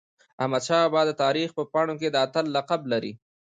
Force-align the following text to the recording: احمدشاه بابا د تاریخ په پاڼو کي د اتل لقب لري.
احمدشاه 0.41 0.83
بابا 0.85 1.01
د 1.07 1.11
تاریخ 1.23 1.47
په 1.57 1.63
پاڼو 1.71 1.93
کي 2.01 2.07
د 2.11 2.15
اتل 2.25 2.45
لقب 2.55 2.81
لري. 2.91 3.13